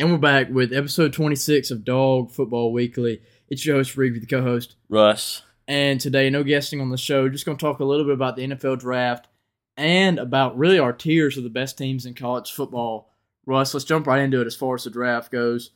[0.00, 3.20] And we're back with episode 26 of Dawg Football Weekly.
[3.48, 4.76] It's your host, Reed, with the co host.
[4.88, 5.42] Russ.
[5.66, 7.28] And today, no guesting on the show.
[7.28, 9.26] Just going to talk a little bit about the NFL draft
[9.76, 13.12] and about really our tiers of the best teams in college football.
[13.44, 15.72] Russ, let's jump right into it as far as the draft goes.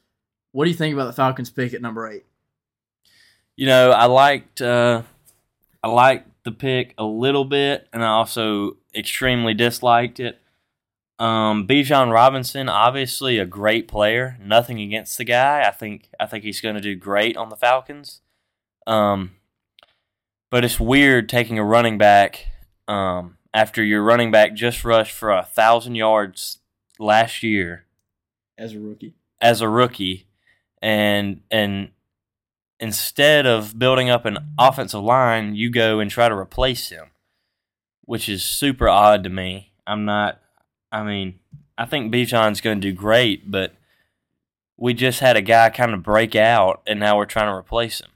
[0.53, 2.25] What do you think about the Falcons pick at number eight?
[3.57, 5.03] You know, I liked uh,
[5.83, 10.41] I liked the pick a little bit, and I also extremely disliked it.
[11.23, 14.37] Um, Bijan Robinson, obviously a great player.
[14.43, 15.63] Nothing against the guy.
[15.65, 18.23] I think I think he's going to do great on the Falcons.
[18.89, 19.37] Um,
[20.51, 22.49] but it's weird taking a running back
[22.89, 26.59] um, after your running back just rushed for a thousand yards
[26.99, 27.85] last year
[28.59, 29.15] as a rookie.
[29.41, 30.27] As a rookie,
[30.83, 31.91] and and
[32.81, 37.13] instead of building up an offensive line, you go and try to replace him,
[38.01, 39.73] which is super odd to me.
[39.87, 40.42] I'm not
[40.93, 41.41] I mean,
[41.79, 43.75] I think Bijan's going to do great, but
[44.77, 48.01] we just had a guy kind of break out, and now we're trying to replace
[48.01, 48.11] him.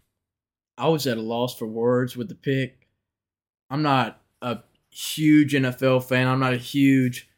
[0.76, 2.86] I was at a loss for words with the pick.
[3.70, 4.58] I'm not a
[4.90, 6.28] huge NFL fan.
[6.28, 7.30] I'm not a huge,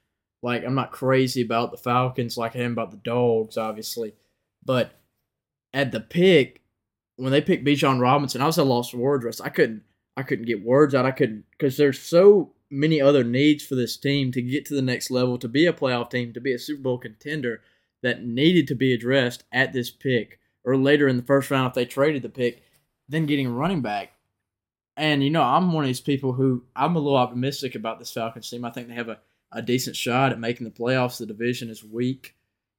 [0.42, 4.14] like, I'm not crazy about the Falcons like I am about the Dogs, obviously.
[4.64, 4.92] But
[5.72, 6.62] at the pick,
[7.16, 9.40] when they picked Bijan Robinson, I was at a loss for words.
[9.40, 9.82] I couldn't,
[10.16, 11.06] I couldn't get words out.
[11.06, 14.82] I couldn't because they're so many other needs for this team to get to the
[14.82, 17.62] next level, to be a playoff team, to be a Super Bowl contender
[18.02, 21.74] that needed to be addressed at this pick or later in the first round if
[21.74, 22.62] they traded the pick,
[23.08, 24.12] then getting a running back.
[24.96, 28.12] And, you know, I'm one of these people who I'm a little optimistic about this
[28.12, 28.64] Falcons team.
[28.64, 29.18] I think they have a,
[29.52, 31.18] a decent shot at making the playoffs.
[31.18, 32.34] The division is weak.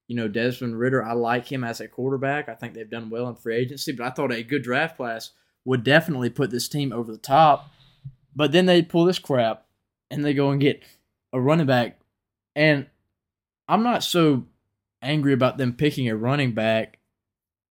[0.06, 2.48] You know, Desmond Ridder, I like him as a quarterback.
[2.48, 5.30] I think they've done well in free agency, but I thought a good draft class
[5.64, 7.70] would definitely put this team over the top.
[8.34, 9.66] But then they pull this crap
[10.10, 10.82] and they go and get
[11.32, 12.00] a running back.
[12.56, 12.86] And
[13.68, 14.46] I'm not so
[15.02, 16.98] angry about them picking a running back.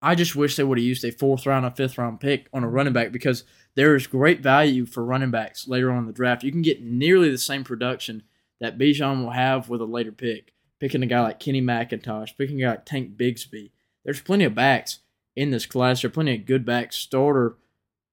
[0.02, 2.64] I just wish they would have used a fourth round or fifth round pick on
[2.64, 3.44] a running back because
[3.76, 6.44] there is great value for running backs later on in the draft.
[6.44, 8.24] You can get nearly the same production
[8.62, 10.54] that Bijan will have with a later pick.
[10.80, 13.72] Picking a guy like Kenny McIntosh, picking a guy like Tank Bigsby.
[14.06, 15.00] There's plenty of backs
[15.36, 16.02] in this class.
[16.02, 17.58] There are plenty of good backs, starter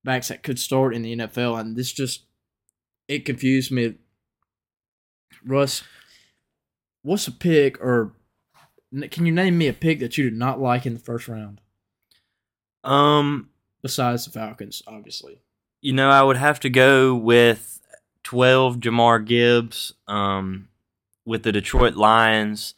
[0.03, 2.25] backs that could start in the NFL, and this just
[3.07, 3.95] it confused me
[5.45, 5.83] Russ,
[7.03, 8.13] what's a pick or
[9.11, 11.61] can you name me a pick that you did not like in the first round?
[12.85, 13.51] Um,
[13.83, 15.41] besides the Falcons, obviously.
[15.81, 17.81] You know, I would have to go with
[18.23, 19.93] twelve Jahmyr Gibbs.
[20.07, 20.69] Um,
[21.27, 22.75] with the Detroit Lions.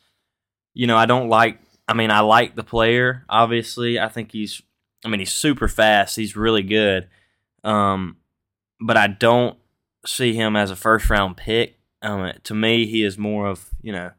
[0.74, 1.60] You know, I don't like.
[1.86, 3.24] I mean, I like the player.
[3.28, 4.60] Obviously, I think he's.
[5.04, 6.16] I mean, he's super fast.
[6.16, 7.08] He's really good.
[7.62, 8.16] Um,
[8.80, 9.56] but I don't
[10.04, 11.77] see him as a first round pick.
[12.02, 14.12] Um, to me, he is more of you know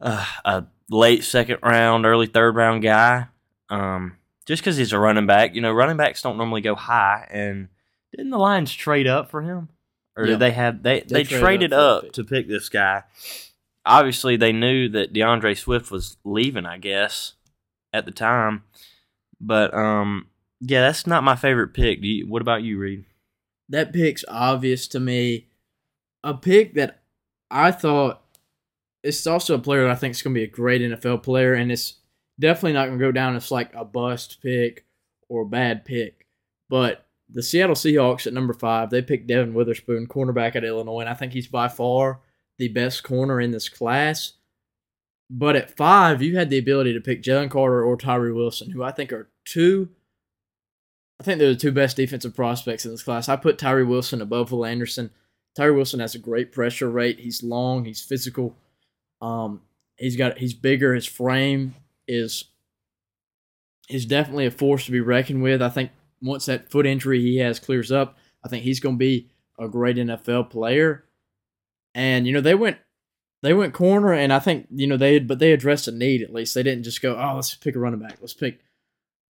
[0.00, 3.28] uh, a late second round, early third round guy.
[3.70, 7.26] Um, just because he's a running back, you know, running backs don't normally go high.
[7.30, 7.68] And
[8.12, 9.68] didn't the Lions trade up for him,
[10.16, 13.04] or did they have they they, they traded, up, up to pick this guy?
[13.84, 16.66] Obviously, they knew that D'Andre Swift was leaving.
[16.66, 17.34] I guess
[17.92, 18.64] at the time,
[19.40, 20.28] but um,
[20.60, 22.02] yeah, that's not my favorite pick.
[22.02, 23.04] You, what about you, Reed?
[23.68, 25.47] That pick's obvious to me
[26.24, 27.00] a pick that
[27.50, 28.22] I thought
[29.02, 31.54] it's also a player that I think is going to be a great NFL player,
[31.54, 31.94] and it's
[32.38, 34.84] definitely not going to go down as like a bust pick
[35.28, 36.26] or a bad pick.
[36.68, 41.08] But the Seattle Seahawks at number five, they picked Devon Witherspoon, cornerback at Illinois, and
[41.08, 42.20] I think he's by far
[42.58, 44.34] the best corner in this class.
[45.30, 48.82] But at five, you had the ability to pick Jalen Carter or Tyree Wilson, who
[48.82, 49.90] I think are two.
[51.20, 53.28] I think they're the two best defensive prospects in this class.
[53.28, 55.10] I put Tyree Wilson above Will Anderson.
[55.58, 57.18] Tyree Wilson has a great pressure rate.
[57.18, 57.84] He's long.
[57.84, 58.54] He's physical.
[59.20, 59.62] Um,
[59.96, 60.94] he's got he's bigger.
[60.94, 61.74] His frame
[62.06, 62.44] is
[63.90, 65.60] is definitely a force to be reckoned with.
[65.60, 65.90] I think
[66.22, 69.66] once that foot injury he has clears up, I think he's going to be a
[69.66, 71.06] great NFL player.
[71.92, 72.76] And you know they went
[73.42, 76.22] they went corner, and I think you know they had but they addressed a need
[76.22, 76.54] at least.
[76.54, 78.18] They didn't just go oh let's pick a running back.
[78.20, 78.60] Let's pick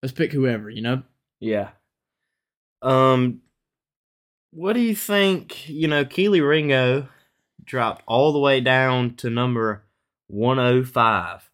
[0.02, 0.68] let's pick whoever.
[0.68, 1.02] You know.
[1.40, 1.70] Yeah.
[2.82, 3.40] Um,
[4.50, 5.68] what do you think?
[5.68, 7.08] You know, Kelee Ringo
[7.64, 9.84] dropped all the way down to number
[10.28, 11.50] 105.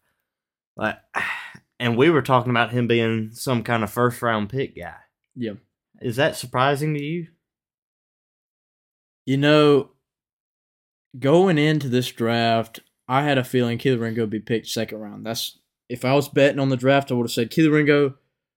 [0.77, 0.97] Like,
[1.79, 4.95] and we were talking about him being some kind of first round pick guy.
[5.35, 5.53] Yeah.
[6.01, 7.27] Is that surprising to you?
[9.25, 9.91] You know,
[11.17, 15.25] going into this draft, I had a feeling Kelee Ringo would be picked second round.
[15.25, 15.57] That's
[15.89, 18.15] if I was betting on the draft, I would have said Kelee Ringo,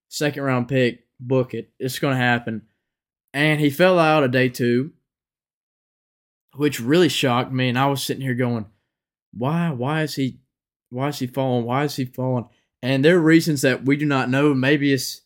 [0.09, 1.71] second round pick, book it.
[1.79, 2.63] It's going to happen
[3.33, 4.93] and he fell out of day two,
[6.57, 7.69] which really shocked me.
[7.69, 8.67] And I was sitting here going,
[9.33, 9.71] "Why?
[9.71, 10.41] Why is he?
[10.91, 11.65] why is he falling?
[11.65, 12.49] Why is he falling?
[12.83, 14.55] And there are reasons that we do not know.
[14.55, 15.23] Maybe it's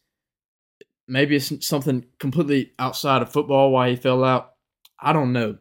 [1.06, 4.54] maybe it's something completely outside of football why he fell out.
[4.98, 5.58] I don't know.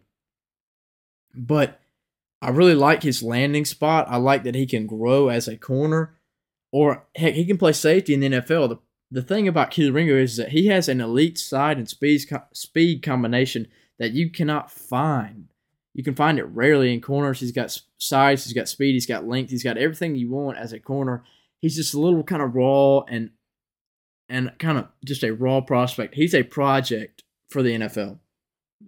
[1.33, 1.79] But
[2.41, 4.07] I really like his landing spot.
[4.09, 6.15] I like that he can grow as a corner,
[6.71, 8.69] or heck, he can play safety in the NFL.
[8.69, 8.79] The
[9.11, 12.21] the thing about Kelee Ringo is that he has an elite side and speed
[12.53, 13.67] speed combination
[13.99, 15.47] that you cannot find.
[15.93, 17.41] You can find it rarely in corners.
[17.41, 20.71] He's got size, he's got speed, he's got length, he's got everything you want as
[20.71, 21.23] a corner.
[21.59, 23.31] He's just a little kind of raw and
[24.29, 26.15] and kind of just a raw prospect.
[26.15, 28.19] He's a project for the NFL.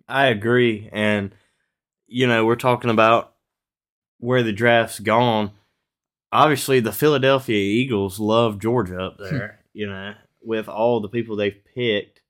[0.07, 1.35] I agree, and
[2.07, 3.33] you know we're talking about
[4.19, 5.51] where the draft's gone.
[6.31, 11.63] Obviously, the Philadelphia Eagles love Georgia up there you know, with all the people they've
[11.75, 12.21] picked,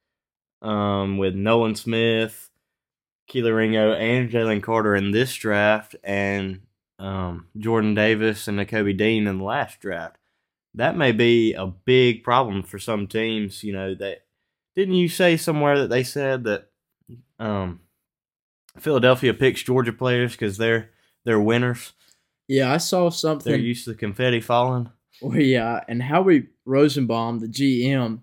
[0.62, 2.50] um, with Nolan Smith,
[3.30, 6.62] Kelee Ringo, and Jalen Carter in this draft, and
[7.00, 10.18] um, Jordan Davis and Nakobe Dean in the last draft.
[10.76, 13.64] That may be a big problem for some teams.
[13.64, 14.26] You know that
[14.76, 16.70] didn't you say somewhere that they said that
[17.40, 17.82] um,
[18.80, 20.90] Philadelphia picks Georgia players because they're
[21.26, 21.94] they're winners.
[22.48, 23.52] Yeah, I saw something.
[23.52, 24.90] They're used to the confetti falling.
[25.22, 28.22] Well, yeah, uh, and Howie Roseman, the GM,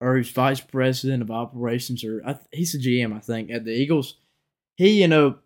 [0.00, 3.72] or he's vice president of operations, or th- he's the GM, I think, at the
[3.72, 4.18] Eagles.
[4.76, 5.38] He, you know,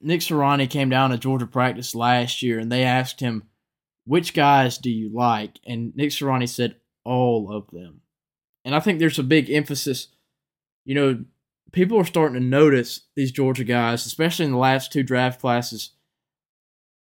[0.00, 3.44] Nick Sirianni came down to Georgia practice last year, and they asked him,
[4.04, 8.00] "Which guys do you like?" And Nick Sirianni said, "All of them."
[8.64, 10.08] And I think there's a big emphasis.
[10.84, 11.24] You know,
[11.72, 15.90] people are starting to notice these Georgia guys, especially in the last two draft classes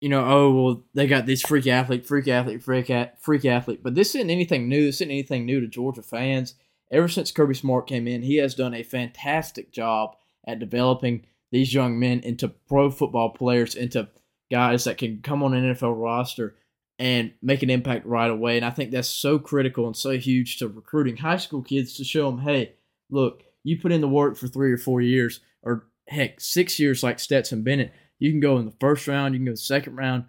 [0.04, 3.82] you know, oh well, they got this freak athlete, freak athlete, freak at, freak athlete.
[3.82, 4.84] But this isn't anything new.
[4.84, 6.56] This isn't anything new to Georgia fans.
[6.92, 11.74] Ever since Kirby Smart came in, he has done a fantastic job at developing these
[11.74, 14.10] young men into pro football players, into
[14.52, 16.58] guys that can come on an NFL roster
[17.00, 18.58] and make an impact right away.
[18.58, 22.04] And I think that's so critical and so huge to recruiting high school kids to
[22.04, 22.74] show them, hey,
[23.10, 27.04] look, you put in the work for three or four years, or heck, six years
[27.04, 30.24] like Stetson Bennett you can go in the first round, you can go second round.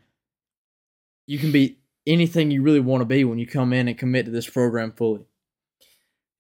[1.29, 4.25] You can be anything you really want to be when you come in and commit
[4.25, 5.27] to this program fully.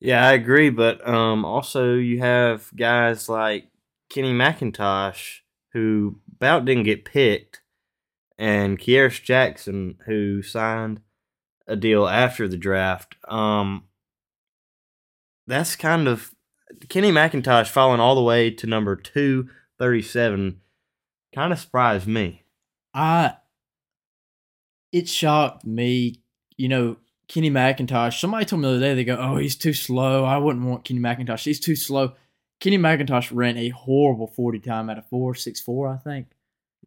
[0.01, 3.69] Yeah, I agree, but um, also you have guys like
[4.11, 5.43] Kenny McIntosh
[5.73, 7.63] who about didn't get picked,
[8.37, 11.03] and Kearis Jackson who signed
[11.69, 13.15] a deal after the draft.
[13.29, 13.85] Um,
[15.47, 16.35] that's kind of
[16.89, 19.49] Kenny McIntosh falling all the way to number two
[19.79, 20.61] thirty seven
[21.35, 22.45] kind of surprised me.
[22.93, 23.37] I
[24.93, 26.21] it shocked me.
[26.57, 26.97] You know,
[27.29, 28.21] Kenny McIntosh.
[28.21, 30.25] Somebody told me the other day they go, "Oh, he's too slow.
[30.25, 31.45] I wouldn't want Kenny McIntosh.
[31.45, 32.13] He's too slow."
[32.61, 36.29] Kenny McIntosh ran a horrible forty time at a four six four, I think.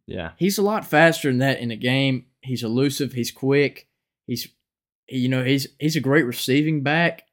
[0.06, 2.26] Yeah, he's a lot faster than that in the game.
[2.40, 3.12] He's elusive.
[3.12, 3.88] He's quick.
[4.26, 4.48] He's,
[5.08, 7.24] you know, he's he's a great receiving back.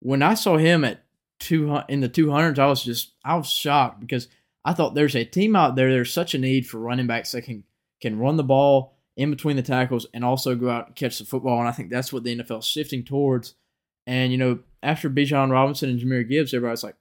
[0.00, 1.04] When I saw him at
[1.40, 4.28] two in the two hundreds, I was just I was shocked because
[4.66, 5.92] I thought there's a team out there.
[5.92, 7.62] There's such a need for running backs that can
[8.00, 11.24] can run the ball in between the tackles and also go out and catch the
[11.24, 11.60] football.
[11.60, 13.54] And I think that's what the NFL is shifting towards.
[14.08, 16.96] And you know, after Bijan Robinson and Jahmyr Gibbs, everybody's like,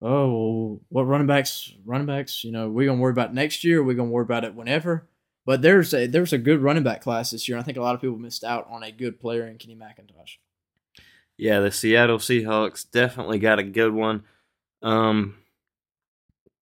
[0.00, 1.74] "Oh, what running backs?
[1.84, 2.44] Running backs?
[2.44, 3.82] You know, we're gonna worry about next year.
[3.82, 5.08] We're gonna worry about it whenever."
[5.44, 7.56] But there's a there's a good running back class this year.
[7.56, 9.74] And I think a lot of people missed out on a good player in Kenny
[9.74, 10.36] McIntosh.
[11.36, 14.22] Yeah, the Seattle Seahawks definitely got a good one.
[14.80, 15.34] Um,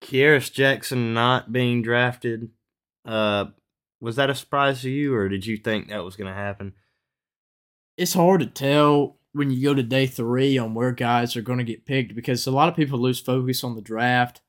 [0.02, 2.50] Kearis Jackson not being drafted,
[3.04, 3.46] uh,
[4.00, 6.74] was that a surprise to you, or did you think that was going to happen?
[7.96, 11.58] It's hard to tell when you go to day three on where guys are going
[11.58, 14.40] to get picked because a lot of people lose focus on the draft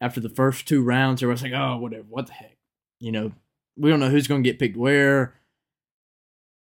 [0.00, 1.22] after the first two rounds.
[1.22, 2.56] Everyone's like, "Oh, whatever, what the heck,"
[2.98, 3.32] you know.
[3.76, 5.34] We don't know who's going to get picked where.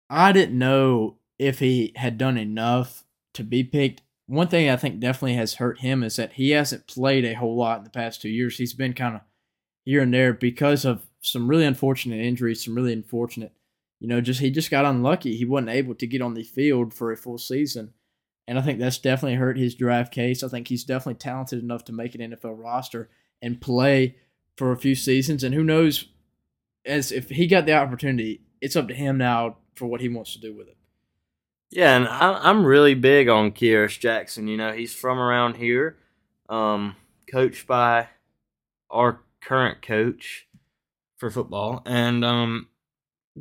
[0.09, 5.00] I didn't know if he had done enough to be picked one thing I think
[5.00, 8.22] definitely has hurt him is that he hasn't played a whole lot in the past
[8.22, 8.58] two years.
[8.58, 9.22] He's been kind of
[9.84, 13.53] here and there because of some really unfortunate injuries, some really unfortunate,
[14.00, 15.36] you know, just he just got unlucky.
[15.38, 17.94] He wasn't able to get on the field for a full season.
[18.48, 20.44] And I think that's definitely hurt his draft case.
[20.44, 23.10] I think he's definitely talented enough to make an NFL roster
[23.41, 24.17] and play
[24.55, 25.44] for a few seasons.
[25.44, 26.08] And who knows,
[26.86, 30.34] as if he got the opportunity, it's up to him now for what he wants
[30.34, 30.77] to do with it.
[31.72, 34.48] Yeah, and I, am really big on Kearis Jackson.
[34.48, 35.98] You know, he's from around here,
[36.48, 36.95] um,
[37.31, 38.07] coached by
[38.89, 40.48] our current coach
[41.17, 42.67] for football, and um,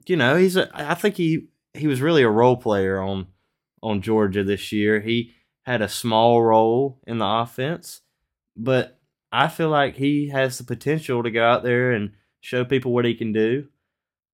[0.06, 0.70] you know, he's a.
[0.74, 3.28] I think he he was really a role player on
[3.82, 5.00] on Georgia this year.
[5.00, 8.00] He had a small role in the offense,
[8.56, 8.98] but
[9.30, 13.04] I feel like he has the potential to go out there and show people what
[13.04, 13.68] he can do.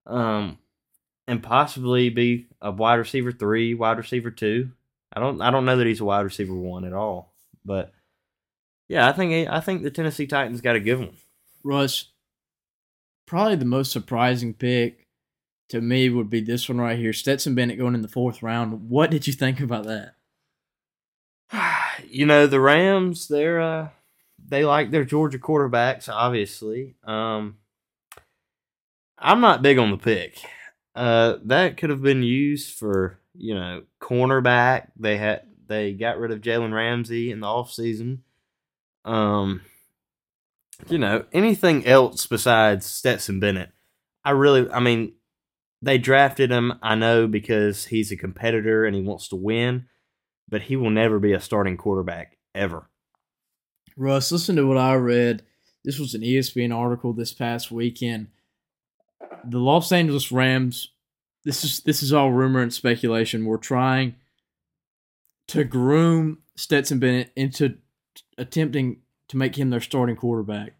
[0.05, 0.57] Um,
[1.27, 4.71] and possibly be a wide receiver three, wide receiver two.
[5.13, 7.33] I don't I don't know that he's a wide receiver one at all,
[7.65, 7.93] but
[8.87, 11.15] yeah, I think I think the Tennessee Titans got a good one.
[11.63, 12.11] Russ,
[13.25, 15.07] probably the most surprising pick
[15.69, 18.89] to me would be this one right here, Stetson Bennett going in the fourth round.
[18.89, 20.15] What did you think about that?
[22.09, 23.89] you know the Rams, they're uh,
[24.45, 26.95] they like their Georgia quarterbacks, obviously.
[27.03, 27.57] Um,
[29.17, 30.41] I'm not big on the pick.
[30.95, 34.87] Uh, that could have been used for you know cornerback.
[34.97, 38.19] They had they got rid of Jalen Ramsey in the offseason.
[39.05, 39.61] Um,
[40.89, 43.71] you know anything else besides Stetson Bennett.
[44.23, 45.13] I really, I mean,
[45.81, 46.73] they drafted him.
[46.81, 49.85] I know because he's a competitor and he wants to win,
[50.47, 52.89] but he will never be a starting quarterback ever.
[53.97, 55.43] Russ, listen to what I read.
[55.83, 58.27] This was an ESPN article this past weekend.
[59.45, 60.89] The Los Angeles Rams.
[61.43, 63.45] This is this is all rumor and speculation.
[63.45, 64.15] We're trying
[65.47, 67.77] to groom Stetson Bennett into
[68.37, 70.73] attempting to make him their starting quarterback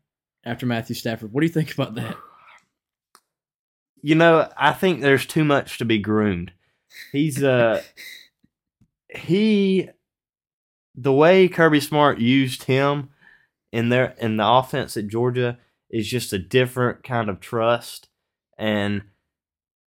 [0.43, 1.33] after Matthew Stafford.
[1.33, 2.15] What do you think about that?
[4.01, 6.51] You know, I think there's too much to be groomed.
[7.11, 7.81] He's uh
[9.09, 9.89] he
[10.95, 13.09] the way Kirby Smart used him
[13.71, 15.57] in their in the offense at Georgia
[15.89, 18.07] is just a different kind of trust,
[18.61, 19.01] and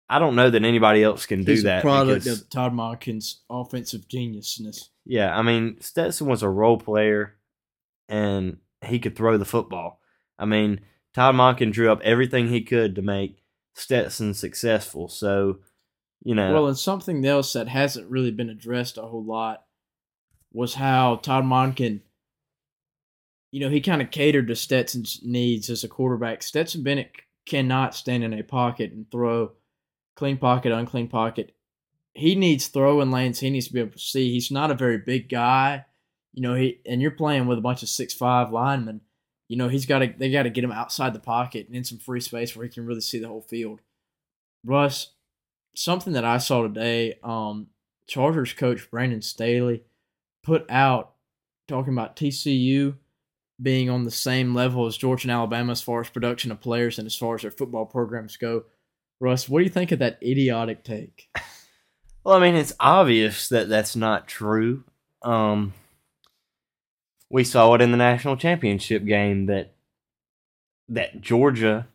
[0.08, 1.78] I don't know that anybody else can do He's that.
[1.78, 4.88] a product because- of Todd Monken's offensive geniusness.
[5.06, 7.36] yeah, I mean Stetson was a role player,
[8.08, 10.00] and he could throw the football.
[10.38, 10.80] I mean
[11.14, 13.42] Todd Monken drew up everything he could to make
[13.74, 15.08] Stetson successful.
[15.08, 15.60] So,
[16.24, 19.64] you know, Well, and something else that hasn't really been addressed a whole lot
[20.52, 22.00] was how Todd Monken,
[23.52, 26.42] you know, he kind of catered to Stetson's needs as a quarterback.
[26.42, 27.12] Stetson Bennett
[27.46, 29.52] cannot stand in a pocket and throw
[30.16, 31.54] clean pocket, unclean pocket.
[32.14, 33.40] He needs throwing lanes.
[33.40, 34.32] He needs to be able to see.
[34.32, 35.84] He's not a very big guy,
[36.32, 36.54] you know.
[36.54, 39.00] He and you're playing with a bunch of six five linemen.
[39.48, 40.14] You know, he's got to.
[40.16, 42.72] They got to get him outside the pocket and in some free space where he
[42.72, 43.80] can really see the whole field.
[44.64, 45.12] Russ,
[45.74, 47.68] something that I saw today, um,
[48.06, 49.82] Chargers coach Brandon Staley
[50.42, 51.14] put out
[51.66, 52.94] talking about TCU
[53.64, 56.98] being on the same level as Georgia and Alabama as far as production of players
[56.98, 58.64] and as far as their football programs go.
[59.20, 61.28] Russ, what do you think of that idiotic take?
[62.24, 64.82] Well, I mean, it's obvious that that's not true.
[65.22, 65.74] Um,
[67.28, 69.74] we saw it in the national championship game that
[70.88, 71.86] that Georgia,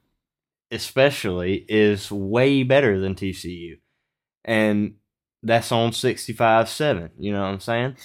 [0.70, 3.80] especially, is way better than TCU,
[4.46, 4.96] and
[5.42, 7.12] that's on sixty-five-seven.
[7.18, 7.98] You know what I'm saying?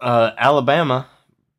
[0.00, 1.06] Uh, Alabama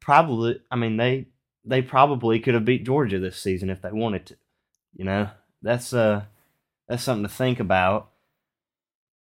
[0.10, 0.60] probably.
[0.72, 1.28] I mean, they
[1.64, 4.38] they probably could have beat Georgia this season if they wanted to.
[4.96, 5.30] You know,
[5.62, 6.24] that's uh
[6.88, 8.10] that's something to think about.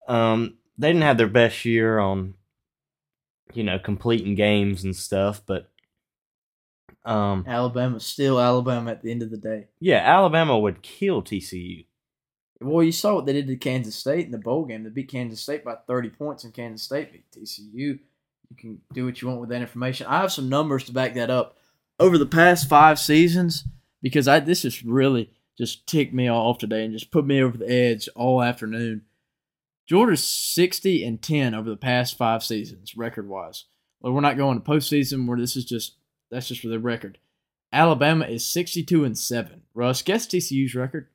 [0.08, 2.34] Um, they didn't have their best year on,
[3.52, 5.70] you know, completing games and stuff, but
[7.04, 9.66] um, Alabama's still Alabama at the end of the day.
[9.80, 11.84] yeah, Alabama would kill TCU.
[12.60, 14.84] Well, you saw what they did to Kansas State in the bowl game.
[14.84, 17.98] They beat Kansas State by 30 points, and Kansas State beat TCU.
[18.50, 20.06] You can do what you want with that information.
[20.06, 21.56] I have some numbers to back that up.
[22.00, 23.64] Over the past five seasons,
[24.02, 27.58] because I this has really just ticked me off today and just put me over
[27.58, 29.02] the edge all afternoon.
[29.86, 33.64] Georgia's 60 and 10 over the past five seasons, record wise.
[34.00, 35.96] Well, we're not going to postseason where this is just
[36.30, 37.18] that's just for the record.
[37.72, 39.62] Alabama is 62 and 7.
[39.74, 41.08] Russ, guess TCU's record.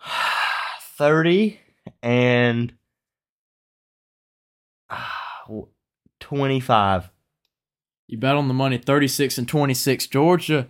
[0.96, 1.58] 30
[2.02, 2.72] and
[4.88, 5.22] ah,
[6.36, 7.10] 25.
[8.08, 10.06] You bet on the money, thirty six and twenty six.
[10.06, 10.68] Georgia.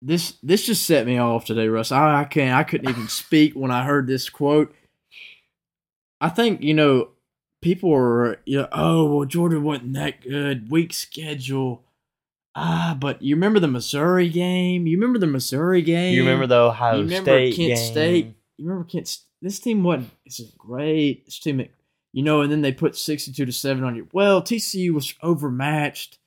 [0.00, 1.90] This this just set me off today, Russ.
[1.90, 2.56] I, I can't.
[2.56, 4.72] I couldn't even speak when I heard this quote.
[6.20, 7.08] I think you know
[7.60, 11.82] people are you know oh well Georgia wasn't that good weak schedule
[12.54, 16.56] ah but you remember the Missouri game you remember the Missouri game You remember the
[16.56, 16.98] Ohio State?
[16.98, 17.76] you remember State Kent game?
[17.92, 21.66] State you remember Kent this team wasn't This is great this team
[22.12, 26.18] you know and then they put 62 to 7 on you well TCU was overmatched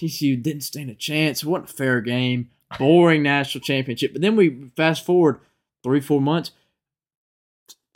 [0.00, 4.36] TCU didn't stand a chance it wasn't a fair game boring national championship but then
[4.36, 5.40] we fast forward
[5.82, 6.52] three four months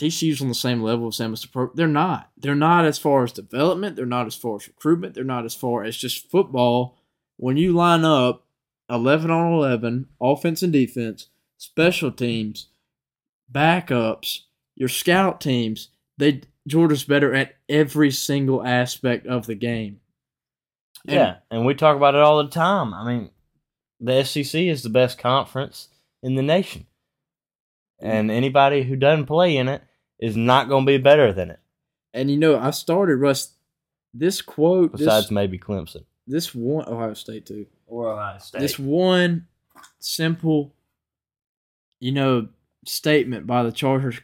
[0.03, 1.71] TCU's on the same level as Sam Pro.
[1.75, 2.31] They're not.
[2.37, 3.95] They're not as far as development.
[3.95, 5.15] They're not as far as recruitment.
[5.15, 6.99] They're not as far as just football.
[7.37, 8.45] When you line up
[8.91, 12.67] 11 on 11, offense and defense, special teams,
[13.51, 14.41] backups,
[14.75, 15.89] your scout teams,
[16.23, 20.00] they Georgia's better at every single aspect of the game.
[21.07, 22.95] And- Yeah, and we talk about it all the time.
[22.95, 23.31] I mean,
[24.00, 25.88] the SEC is the best conference
[26.23, 26.87] in the nation.
[28.00, 29.81] and anybody who doesn't play in it
[30.19, 31.61] is not going to be better than it.
[32.12, 33.55] And you know, I started Russ.
[34.12, 37.67] This quote, Besides this, maybe Clemson this one Ohio State too.
[37.87, 38.61] or Ohio State.
[38.61, 39.47] This one
[40.00, 40.75] simple,
[42.00, 42.49] you know,
[42.85, 44.21] statement by the Chargers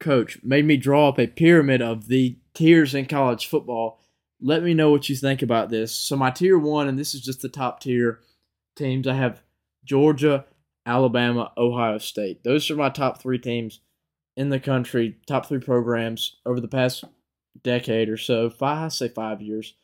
[0.00, 4.00] coach made me draw up a pyramid of the tiers in college football.
[4.40, 5.94] Let me know what you think about this.
[5.94, 8.20] So my tier one, and this is just the top tier
[8.74, 9.06] teams.
[9.06, 9.42] I have
[9.84, 10.46] Georgia,
[10.86, 12.42] Alabama, Ohio State.
[12.42, 13.80] Those are my top three teams
[14.36, 17.04] in the country, top three programs over the past
[17.62, 18.48] decade or so.
[18.48, 19.74] Five, I say five years.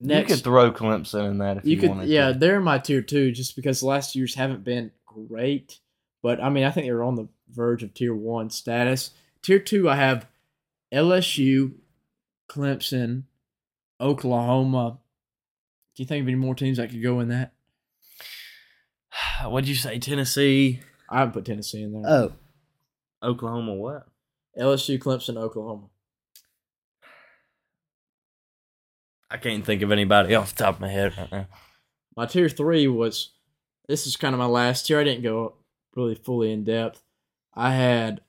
[0.00, 2.38] you could throw Clemson in that if you, you could, wanted yeah, to.
[2.38, 5.80] they're in my tier two, just because the last years haven't been great.
[6.22, 9.10] But I mean, I think they're on the verge of tier one status.
[9.42, 10.26] Tier two, I have
[10.92, 11.72] LSU,
[12.48, 13.24] Clemson,
[14.00, 14.98] Oklahoma.
[15.94, 17.52] Do you think of any more teams that could go in that?
[19.44, 19.98] What'd you say?
[19.98, 22.02] Tennessee, I haven't put Tennessee in there.
[22.06, 22.32] Oh.
[23.22, 23.74] Oklahoma.
[23.74, 24.06] What?
[24.58, 25.88] LSU, Clemson, Oklahoma.
[29.30, 31.46] I can't think of anybody off the top of my head right now.
[32.16, 33.30] My tier three was
[33.88, 35.00] this is kind of my last tier.
[35.00, 35.54] I didn't go
[35.94, 37.02] really fully in depth.
[37.54, 38.20] I had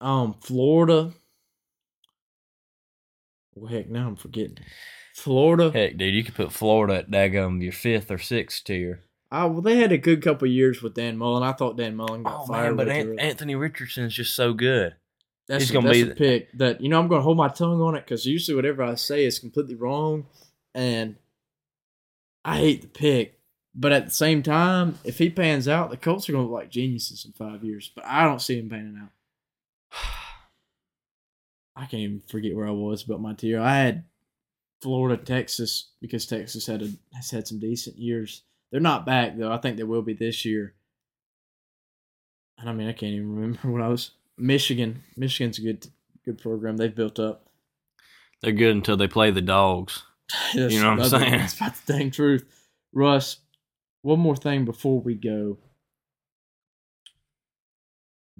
[0.00, 1.12] um Florida.
[3.54, 4.58] Well, heck, now I'm forgetting.
[5.14, 5.70] Florida.
[5.70, 9.00] Heck, dude, you could put Florida at daggum your fifth or sixth tier.
[9.30, 11.42] I, well, they had a good couple years with Dan Mullen.
[11.42, 12.76] I thought Dan Mullen got Oh fired.
[12.76, 14.94] man, but An- Anthony Richardson's just so good.
[15.48, 17.22] that's he's a, gonna that's be a the- pick that you know I'm going to
[17.24, 20.26] hold my tongue on it because usually whatever I say is completely wrong,
[20.74, 21.16] and
[22.44, 23.38] I hate the pick.
[23.74, 26.60] But at the same time, if he pans out, the Colts are going to look
[26.60, 27.90] like geniuses in five years.
[27.94, 29.98] But I don't see him panning out.
[31.76, 33.58] I can't even forget where I was about my tier.
[33.60, 34.04] I had
[34.82, 38.42] Florida, Texas because Texas had a, has had some decent years.
[38.70, 39.52] They're not back though.
[39.52, 40.74] I think they will be this year.
[42.58, 44.10] And I mean, I can't even remember what I was.
[44.36, 45.86] Michigan, Michigan's a good
[46.24, 46.76] good program.
[46.76, 47.46] They've built up.
[48.42, 50.02] They're good until they play the dogs.
[50.54, 51.30] you know what I'm saying?
[51.32, 52.44] That's about the dang truth.
[52.92, 53.38] Russ,
[54.02, 55.58] one more thing before we go.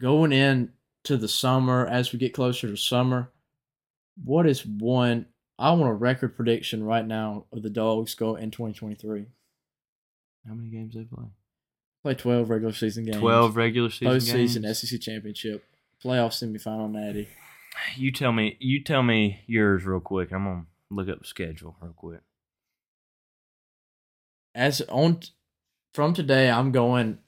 [0.00, 0.72] Going in
[1.04, 3.30] to the summer, as we get closer to summer,
[4.22, 5.26] what is one?
[5.58, 9.26] I want a record prediction right now of the dogs go in 2023.
[10.46, 11.26] How many games they play?
[12.02, 13.18] Play 12 regular season games.
[13.18, 14.78] Twelve regular season postseason games.
[14.80, 15.64] SEC championship,
[16.04, 17.28] playoff semifinal natty.
[17.96, 18.56] You tell me.
[18.58, 20.32] You tell me yours real quick.
[20.32, 22.20] I'm gonna look up the schedule real quick.
[24.54, 25.20] as on
[25.94, 27.18] from today, I'm going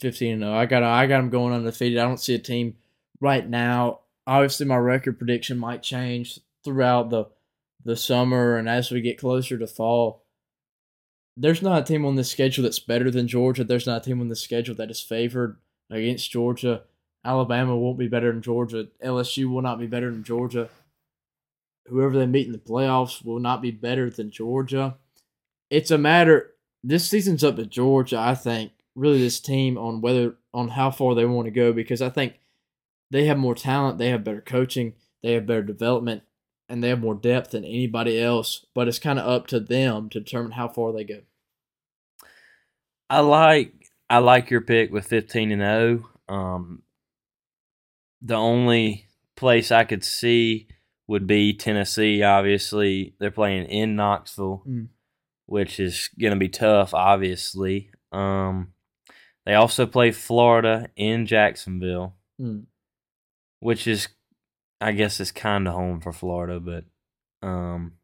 [0.00, 0.52] 15 and 0.
[0.52, 1.98] I got I got them going undefeated.
[1.98, 2.76] I don't see a team
[3.20, 4.00] right now.
[4.26, 7.26] Obviously, my record prediction might change throughout the
[7.84, 10.24] the summer and as we get closer to fall.
[11.36, 13.64] There's not a team on this schedule that's better than Georgia.
[13.64, 15.56] There's not a team on this schedule that is favored
[15.88, 16.82] against Georgia.
[17.24, 18.88] Alabama won't be better than Georgia.
[19.02, 20.68] LSU will not be better than Georgia.
[21.86, 24.96] Whoever they meet in the playoffs will not be better than Georgia
[25.70, 26.50] it's a matter
[26.82, 31.14] this season's up to Georgia, I think, really this team on whether on how far
[31.14, 32.34] they want to go because I think
[33.10, 36.22] they have more talent, they have better coaching, they have better development,
[36.68, 38.66] and they have more depth than anybody else.
[38.74, 41.20] But it's kind of up to them to determine how far they go.
[43.08, 43.74] I like
[44.08, 46.08] I like your pick with 15 and 0.
[46.28, 46.82] Um,
[48.22, 50.68] the only place I could see
[51.06, 52.22] would be Tennessee.
[52.22, 54.88] Obviously, they're playing in Knoxville, Mm.
[55.50, 56.94] Which is going to be tough.
[56.94, 58.72] Obviously, um,
[59.44, 62.66] they also play Florida in Jacksonville, Mm.
[63.58, 64.06] which is,
[64.80, 66.84] I guess, is kind of home for Florida, but
[67.44, 67.94] um,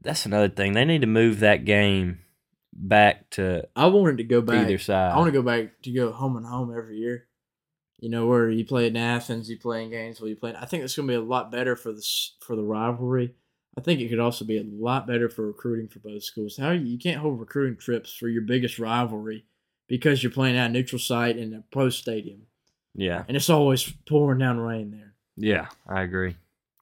[0.00, 0.72] that's another thing.
[0.72, 2.20] They need to move that game
[2.72, 4.62] back to I wanted to go back.
[4.64, 5.10] either side.
[5.10, 7.26] I want to go back to go home and home every year.
[7.98, 10.54] You know, where you play in Athens, you play in Gainesville, you play.
[10.56, 12.06] I think it's going to be a lot better for the
[12.40, 13.34] for the rivalry.
[13.76, 16.56] I think it could also be a lot better for recruiting for both schools.
[16.56, 19.46] How you can't hold recruiting trips for your biggest rivalry
[19.88, 22.42] because you're playing at a neutral site in a pro stadium,
[22.94, 25.14] yeah, and it's always pouring down rain there.
[25.36, 26.36] yeah, I agree.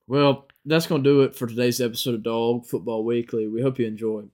[0.06, 3.46] Well, that's going to do it for today's episode of Dawg Football Weekly.
[3.46, 4.30] We hope you enjoyed.